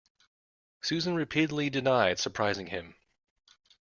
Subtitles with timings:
[0.81, 2.95] Susan repeatedly denied surprising him.